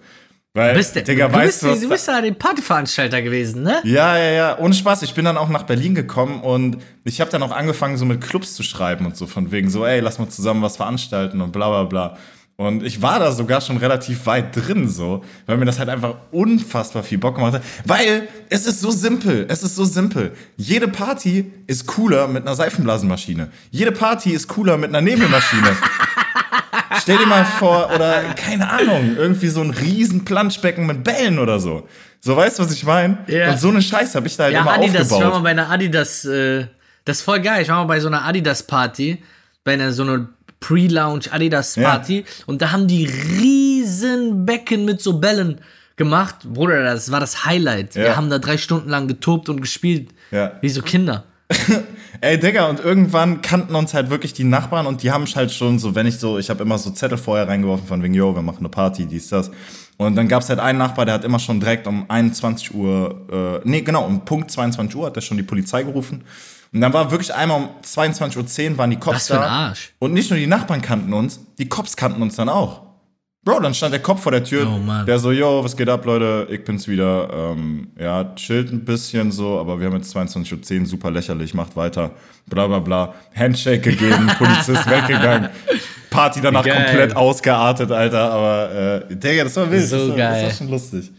[0.54, 3.80] Weil, Bist du, Digga, du, weißt bist, du, bist ja der Partyveranstalter gewesen, ne?
[3.86, 4.60] ja, ja, ja.
[4.60, 5.02] Ohne Spaß.
[5.04, 8.20] Ich bin dann auch nach Berlin gekommen und ich habe dann auch angefangen, so mit
[8.20, 11.54] Clubs zu schreiben und so von wegen so, ey, lass mal zusammen was veranstalten und
[11.54, 12.18] bla bla bla.
[12.58, 16.16] Und ich war da sogar schon relativ weit drin, so, weil mir das halt einfach
[16.32, 17.64] unfassbar viel Bock gemacht hat.
[17.86, 19.48] Weil es ist so simpel.
[19.50, 20.34] Es ist so simpel.
[20.58, 23.50] Jede Party ist cooler mit einer Seifenblasenmaschine.
[23.72, 25.76] Jede Party ist cooler mit einer Nebelmaschine.
[27.02, 31.60] Stell dir mal vor, oder keine Ahnung, irgendwie so ein riesen Planschbecken mit Bällen oder
[31.60, 31.88] so.
[32.20, 33.18] So, weißt du, was ich meine?
[33.28, 33.52] Ja.
[33.52, 35.08] Und so eine Scheiße habe ich da halt Ja, immer Adidas.
[35.08, 35.44] Ich war mal aufgebaut.
[35.44, 36.66] bei einer Adidas, äh,
[37.06, 37.64] das ist voll geil.
[37.64, 39.24] Ich war mal bei so einer Adidas-Party,
[39.64, 45.60] bei einer so einer Pre-Lounge Adidas-Party und da haben die riesen Becken mit so Bällen
[45.96, 46.36] gemacht.
[46.46, 47.96] Bruder, das war das Highlight.
[47.96, 48.16] Wir Ja.
[48.16, 50.10] haben da drei Stunden lang getobt und gespielt.
[50.30, 50.54] Ja.
[50.62, 51.24] Wie so Kinder.
[52.24, 55.80] Ey, Digga, und irgendwann kannten uns halt wirklich die Nachbarn und die haben halt schon
[55.80, 58.44] so, wenn ich so, ich habe immer so Zettel vorher reingeworfen von wegen, yo, wir
[58.44, 59.50] machen eine Party, dies, das.
[59.98, 63.62] Und dann gab es halt einen Nachbar, der hat immer schon direkt um 21 Uhr,
[63.64, 66.24] äh, nee, genau, um Punkt 22 Uhr hat er schon die Polizei gerufen.
[66.72, 69.48] Und dann war wirklich einmal um 22.10 Uhr waren die Cops Was für ein da.
[69.48, 69.94] Arsch.
[69.98, 72.84] Und nicht nur die Nachbarn kannten uns, die Cops kannten uns dann auch.
[73.43, 75.04] Bro, dann stand der Kopf vor der Tür, Oh, Mann.
[75.08, 77.27] der so, yo, was geht ab, Leute, ich bin's wieder.
[77.34, 81.75] Ähm, ja, chillt ein bisschen so, aber wir haben jetzt 22.10 Uhr, super lächerlich, macht
[81.75, 82.12] weiter,
[82.45, 83.15] bla bla bla.
[83.36, 85.49] Handshake gegeben, Polizist weggegangen.
[86.12, 86.75] Party danach Geil.
[86.86, 90.43] komplett ausgeartet, Alter, aber, äh, Digga, das war wild, So das, war, das geil.
[90.45, 91.12] war schon lustig.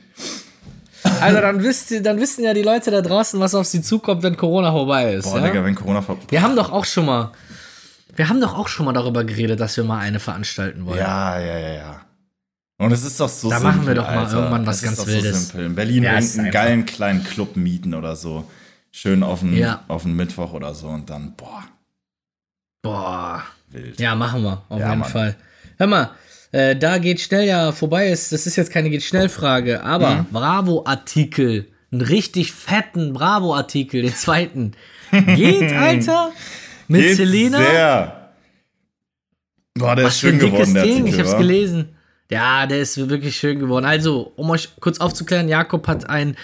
[1.21, 4.23] Also dann, wisst ihr, dann wissen ja die Leute da draußen, was auf sie zukommt,
[4.23, 5.25] wenn Corona vorbei ist.
[5.29, 5.47] Boah, ja?
[5.49, 7.33] Digga, wenn Corona ver Wir haben doch auch schon mal,
[8.15, 10.99] wir haben doch auch schon mal darüber geredet, dass wir mal eine veranstalten wollen.
[11.01, 12.01] Ja, ja, ja, ja.
[12.83, 14.37] Und es ist doch so Da simpel, machen wir doch mal Alter.
[14.39, 15.33] irgendwann was Es ganz ist doch Wildes.
[15.33, 15.67] So simpel.
[15.67, 18.45] In Berlin Ja, irgendeinen geilen kleinen Club mieten oder so.
[18.91, 19.85] Schön auf einen, Ja.
[19.89, 21.63] auf einen Mittwoch oder so und dann, boah,
[22.83, 23.43] Boah.
[23.71, 23.99] wild.
[24.01, 25.09] Ja, machen wir, auf Ja, jeden Mann.
[25.11, 25.37] Fall.
[25.79, 26.11] Hör mal,
[26.51, 30.17] äh, da geht schnell ja vorbei ist, das ist jetzt keine geht schnell Frage, aber
[30.17, 30.27] Mhm.
[30.33, 34.73] Bravo-Artikel, einen richtig fetten Bravo-Artikel, den zweiten.
[35.13, 36.33] Geht, Alter?
[36.89, 37.59] Mit Geht Selena?
[37.59, 38.33] Sehr.
[39.75, 41.39] Boah, der Was ist schön geworden, der Ding, Artikel, ich hab's wa?
[41.39, 41.92] gelesen.
[42.33, 43.85] Ja, der ist wirklich schön geworden.
[43.85, 46.37] Also, um euch kurz aufzuklären, Jakob hat ein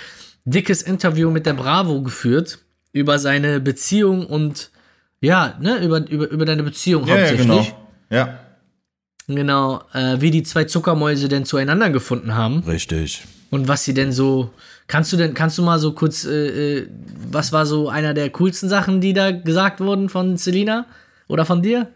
[0.45, 2.59] dickes Interview mit der Bravo geführt
[2.93, 4.71] über seine Beziehung und
[5.21, 7.47] ja, ne, über, über, über deine Beziehung Ja, ja, hauptsächlich.
[7.47, 7.89] genau.
[8.11, 8.39] Ja.
[9.27, 13.25] Genau, äh, wie die zwei Zuckermäuse denn zueinander gefunden haben Richtig.
[13.51, 14.51] und was sie denn so.
[14.87, 16.89] Kannst du denn, kannst du mal so kurz, äh, äh,
[17.31, 20.87] was war so einer der coolsten Sachen, die da gesagt wurden von Selina
[21.29, 21.89] oder von dir?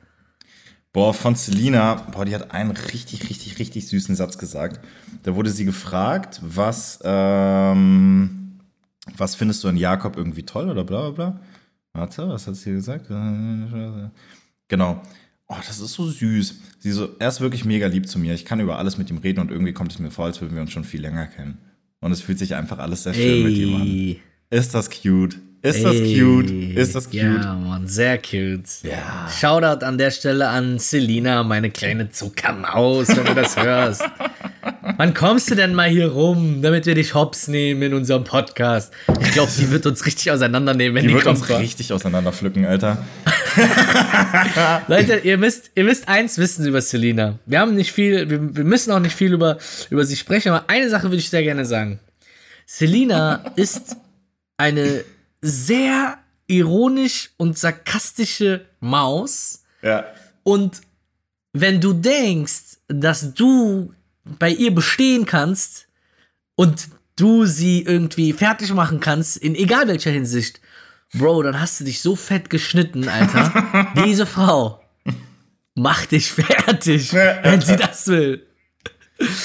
[0.93, 4.81] Boah, von Selina, boah, die hat einen richtig, richtig, richtig süßen Satz gesagt.
[5.23, 8.61] Da wurde sie gefragt, was, ähm,
[9.17, 11.41] was findest du an Jakob irgendwie toll oder bla bla bla.
[11.95, 13.07] Warte, was hat sie gesagt?
[14.69, 15.03] Genau.
[15.49, 16.55] Oh, das ist so süß.
[16.79, 18.33] Sie so, er ist wirklich mega lieb zu mir.
[18.35, 20.55] Ich kann über alles mit ihm reden und irgendwie kommt es mir vor, als würden
[20.55, 21.59] wir uns schon viel länger kennen.
[22.01, 24.17] Und es fühlt sich einfach alles sehr schön mit ihm an.
[24.53, 25.39] Ist das cute?
[25.63, 26.21] Ist das Ey.
[26.21, 26.51] cute?
[26.77, 27.23] Ist das cute?
[27.23, 28.69] Ja, Mann, sehr cute.
[28.83, 29.27] Ja.
[29.41, 34.03] Shoutout an der Stelle an Selina, meine kleine Zuckermaus, wenn du das hörst.
[34.99, 38.93] Wann kommst du denn mal hier rum, damit wir dich hops nehmen in unserem Podcast?
[39.23, 41.57] Ich glaube, die wird uns richtig auseinandernehmen, wenn die, Die wird uns wa?
[41.57, 42.99] richtig auseinanderpflücken, Alter.
[44.87, 47.39] Leute, ihr müsst, ihr müsst eins wissen über Selina.
[47.47, 49.57] Wir haben nicht viel, wir, wir müssen auch nicht viel über,
[49.89, 52.01] über sie sprechen, aber eine Sache würde ich sehr gerne sagen.
[52.67, 53.97] Selina ist
[54.57, 55.05] eine
[55.41, 59.65] sehr ironisch und sarkastische Maus.
[59.83, 60.05] Ja.
[60.43, 60.81] Und
[61.53, 63.93] wenn du denkst, dass du
[64.25, 65.89] bei ihr bestehen kannst
[66.55, 70.61] und du sie irgendwie fertig machen kannst, in egal welcher Hinsicht,
[71.15, 73.93] Bro, dann hast du dich so fett geschnitten, Alter.
[74.07, 74.83] Diese Frau
[75.75, 78.47] macht dich fertig, wenn sie das will.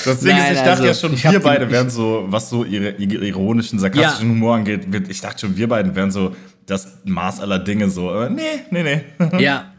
[0.06, 2.64] Das Ding Nein, ist, ich dachte also, ja schon, wir beide wären so, was so
[2.64, 4.36] ihre, ihre ironischen, sarkastischen Ja.
[4.36, 6.36] Humor angeht, ich dachte schon, wir beiden wären so
[6.66, 8.10] das Maß aller Dinge so.
[8.10, 9.40] Aber nee, nee, nee.
[9.40, 9.72] Ja.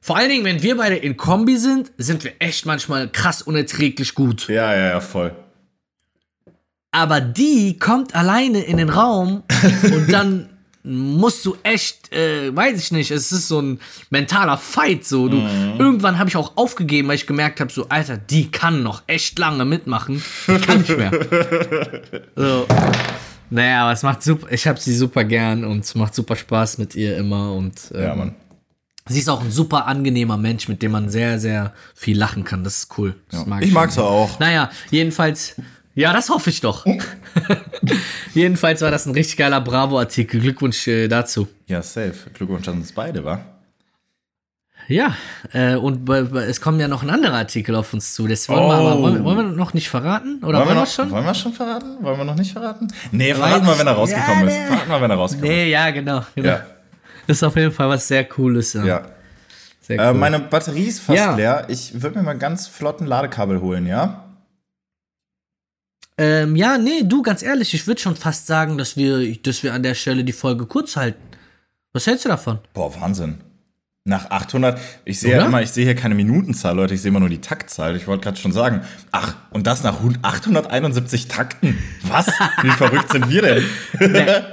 [0.00, 4.14] Vor allen Dingen, wenn wir beide in Kombi sind, sind wir echt manchmal krass unerträglich
[4.14, 4.48] gut.
[4.48, 5.32] ja, ja, ja, voll.
[6.90, 9.42] Aber die kommt alleine in den Raum
[9.82, 10.48] und dann
[10.84, 15.04] musst du echt, äh, weiß ich nicht, es ist so ein mentaler Fight.
[15.04, 15.38] So, du,
[15.78, 19.38] irgendwann habe ich auch aufgegeben, weil ich gemerkt habe, so Alter, die kann noch echt
[19.38, 20.22] lange mitmachen.
[20.46, 21.10] Ich kann nicht mehr.
[22.36, 22.66] so.
[23.50, 26.78] Naja, aber es macht super, ich habe sie super gern und es macht super Spaß
[26.78, 28.34] mit ihr immer und ähm, Ja, Mann.
[29.06, 32.64] sie ist auch ein super angenehmer Mensch, mit dem man sehr, sehr viel lachen kann.
[32.64, 33.14] Das ist cool.
[33.30, 34.38] Das Ich mag sie auch.
[34.40, 35.56] Naja, jedenfalls,
[35.94, 36.84] ja, das hoffe ich doch.
[38.34, 40.40] jedenfalls war das ein richtig geiler Bravo-Artikel.
[40.40, 41.48] Glückwunsch äh, dazu.
[41.66, 42.14] Ja, safe.
[42.34, 43.40] Glückwunsch an uns beide, wa?
[44.86, 45.14] Ja,
[45.54, 48.26] äh, und es kommen ja noch ein anderer Artikel auf uns zu.
[48.28, 48.70] Das wollen, wir, Oh.
[48.88, 50.40] aber, wollen, wir, wollen wir noch nicht verraten?
[50.44, 51.10] Oder wollen, wir wir noch, schon?
[51.10, 51.96] Wollen wir schon verraten?
[52.02, 52.88] Wollen wir noch nicht verraten?
[53.10, 54.58] Nee, verraten wir, wenn er rausgekommen Ja, ist.
[54.60, 54.66] nee.
[54.66, 56.22] Verraten wir, wenn er rausgekommen Nee, ja, genau.
[56.34, 56.48] genau.
[56.48, 56.54] ist.
[56.54, 56.66] Ja.
[57.26, 58.74] Das ist auf jeden Fall was sehr Cooles.
[58.74, 58.84] Ja.
[58.84, 59.02] ja.
[59.80, 60.14] Sehr Äh, cool.
[60.18, 61.64] meine Batterie ist fast leer.
[61.68, 64.23] Ich würde mir mal ganz flotten Ladekabel holen, ja?
[66.18, 69.74] Ähm, ja, nee, du, ganz ehrlich, ich würde schon fast sagen, dass wir, dass wir
[69.74, 71.22] an der Stelle die Folge kurz halten.
[71.92, 72.58] Was hältst du davon?
[72.72, 73.38] Boah, Wahnsinn.
[74.06, 77.20] Nach 800, ich sehe ja immer, ich sehe hier keine Minutenzahl, Leute, ich sehe immer
[77.20, 77.96] nur die Taktzahl.
[77.96, 81.78] Ich wollte gerade schon sagen, ach, und das nach rund 871 Takten.
[82.02, 82.26] Was?
[82.60, 83.64] Wie verrückt sind wir denn?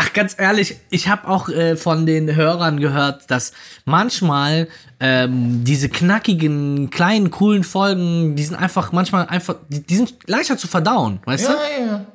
[0.00, 3.52] Ach, ganz ehrlich, ich habe auch äh, von den Hörern gehört, dass
[3.84, 4.68] manchmal
[5.00, 10.56] ähm, diese knackigen, kleinen, coolen Folgen, die sind einfach manchmal einfach, die, die sind leichter
[10.56, 11.52] zu verdauen, weißt du?
[11.52, 12.06] ja, ja.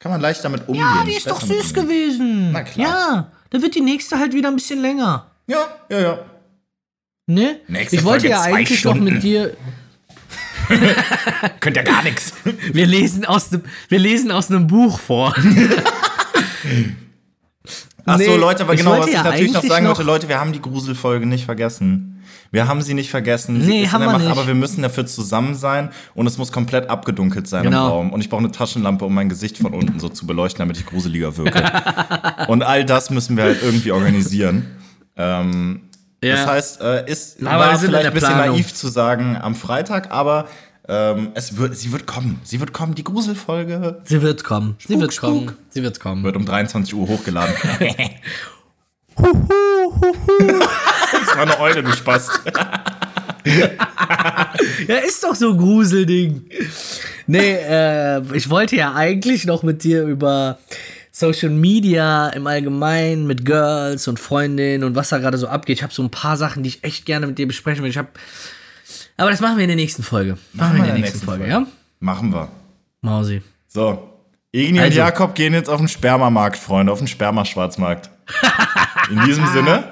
[0.00, 0.82] Kann man leicht damit umgehen.
[0.82, 2.50] Ja, die ist doch süß gewesen.
[2.50, 2.88] Na klar.
[2.88, 5.30] Ja, dann wird die nächste halt wieder ein bisschen länger.
[5.46, 6.18] Ja, ja, ja.
[7.28, 7.60] Ne?
[7.68, 9.14] Nächste ich wollte Folge ja eigentlich noch Stunden.
[9.14, 9.56] mit dir.
[11.60, 12.32] Könnt ja gar nichts.
[12.72, 15.32] Wir lesen aus dem, wir lesen aus einem Buch vor.
[18.06, 19.90] Ach so, Nee, Leute, aber ich genau, wollte was ich ja natürlich noch sagen noch-
[19.90, 22.22] wollte, Leute, wir haben die Gruselfolge nicht vergessen.
[22.52, 23.60] Wir haben sie nicht vergessen.
[23.62, 24.30] Sie Nee, haben wir Mache, nicht.
[24.30, 27.86] Aber wir müssen dafür zusammen sein und es muss komplett abgedunkelt sein Genau.
[27.86, 28.12] im Raum.
[28.12, 30.86] Und ich brauche eine Taschenlampe, um mein Gesicht von unten so zu beleuchten, damit ich
[30.86, 31.62] gruseliger wirke.
[32.48, 34.66] und all das müssen wir halt irgendwie organisieren.
[35.16, 35.82] Ähm,
[36.22, 36.34] Ja.
[36.36, 40.46] Das heißt, äh, ist Aber war vielleicht ein bisschen naiv zu sagen am Freitag, aber
[40.90, 42.40] ähm, es wird, sie wird kommen.
[42.42, 42.96] Sie wird kommen.
[42.96, 44.76] Die Gruselfolge Sie wird kommen.
[44.84, 45.48] Sie wird Spuk, kommen.
[45.48, 45.58] Spuk.
[45.70, 46.24] Sie wird kommen.
[46.24, 47.54] wird um 23 Uhr hochgeladen.
[49.16, 49.28] das
[51.36, 52.40] war eine Eule, du Spast.
[54.86, 56.44] Ja, ist doch so ein Gruselding.
[57.26, 60.58] Nee, äh, ich wollte ja eigentlich noch mit dir über
[61.10, 65.78] Social Media im Allgemeinen, mit Girls und Freundinnen und was da gerade so abgeht.
[65.78, 67.90] Ich habe so ein paar Sachen, die ich echt gerne mit dir besprechen will.
[67.90, 68.18] Ich hab,
[69.20, 70.38] aber das machen wir in der nächsten Folge.
[70.54, 71.66] Machen, wir in der nächsten, Folge, ja?
[72.00, 72.48] Machen wir.
[73.02, 73.42] Mausi.
[73.68, 74.06] So.
[74.52, 74.98] Igni und Also.
[74.98, 78.10] Jakob gehen jetzt auf den Spermamarkt, Freunde, auf den Spermaschwarzmarkt.
[79.10, 79.84] In diesem Sinne,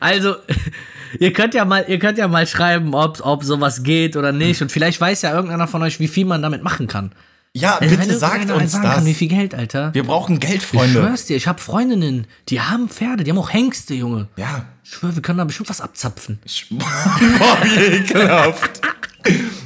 [0.00, 0.36] Also,
[1.18, 4.62] ihr könnt ja mal, ihr könnt ja mal schreiben, ob, ob sowas geht oder nicht.
[4.62, 7.12] Und vielleicht weiß ja irgendeiner von euch, wie viel man damit machen kann.
[7.56, 8.94] Ja, bitte wenn sagt uns sagen das.
[8.96, 9.94] Kann, wie viel Geld, Alter?
[9.94, 10.92] Wir brauchen Geld, Ich Freunde.
[11.00, 14.28] schwör's dir, ich habe Freundinnen, die haben Pferde, die haben auch Hengste, Junge.
[14.36, 14.64] Ja.
[14.82, 16.38] Ich schwör, wir können da bestimmt was abzapfen.
[16.70, 18.80] Boah, wie ekelhaft.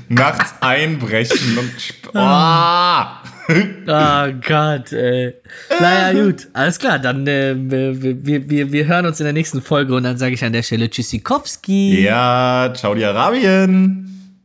[0.09, 1.73] Nachts einbrechen und.
[1.81, 3.05] sp- Oh.
[3.51, 5.35] Oh Gott, ey.
[5.81, 6.49] Naja, gut.
[6.53, 10.03] Alles klar, dann äh, wir, wir, wir, wir hören uns in der nächsten Folge und
[10.03, 12.03] dann sage ich an der Stelle Tschüssikowski.
[12.03, 14.39] Ja, ciao, die Arabien.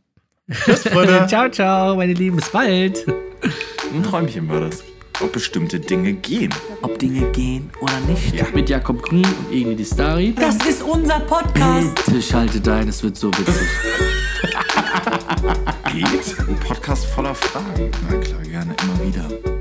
[0.50, 1.26] Tschüss, Freunde.
[1.28, 3.04] Ciao, ciao, meine Lieben, bis bald.
[3.94, 4.82] Ein Träumchen war das.
[5.20, 6.52] Ob bestimmte Dinge gehen.
[6.82, 8.52] Ob Dinge gehen oder nicht.
[8.52, 10.34] Mit Jakob Grün und Egni Distari.
[10.34, 11.94] Das ist unser Podcast.
[12.04, 13.68] Tisch haltet ein, es wird so witzig.
[15.92, 16.38] Geht?
[16.40, 17.92] Ein Podcast voller Fragen.
[18.10, 19.53] Na klar, gerne immer wieder.